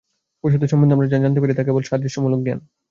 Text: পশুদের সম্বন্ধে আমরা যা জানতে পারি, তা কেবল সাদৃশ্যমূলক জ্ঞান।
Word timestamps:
পশুদের 0.43 0.69
সম্বন্ধে 0.71 0.95
আমরা 0.95 1.07
যা 1.07 1.17
জানতে 1.17 1.39
পারি, 1.41 1.53
তা 1.55 1.63
কেবল 1.63 1.83
সাদৃশ্যমূলক 1.83 2.39
জ্ঞান। 2.43 2.59